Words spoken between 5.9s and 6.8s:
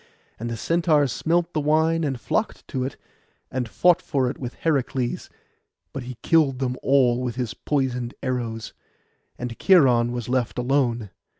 but he killed them